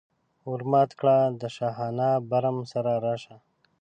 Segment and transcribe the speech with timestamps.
[0.49, 3.35] ور مات کړه د شاهانه برم سره راشه.